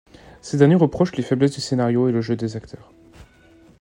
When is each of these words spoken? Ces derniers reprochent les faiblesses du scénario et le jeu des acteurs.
Ces 0.41 0.57
derniers 0.57 0.73
reprochent 0.73 1.15
les 1.15 1.21
faiblesses 1.23 1.53
du 1.53 1.61
scénario 1.61 2.09
et 2.09 2.11
le 2.11 2.21
jeu 2.21 2.35
des 2.35 2.55
acteurs. 2.55 2.91